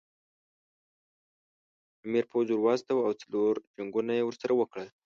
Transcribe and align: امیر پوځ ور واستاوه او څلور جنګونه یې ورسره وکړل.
امیر 2.05 2.25
پوځ 2.31 2.47
ور 2.49 2.59
واستاوه 2.63 3.01
او 3.07 3.13
څلور 3.21 3.53
جنګونه 3.75 4.11
یې 4.17 4.23
ورسره 4.25 4.53
وکړل. 4.55 4.87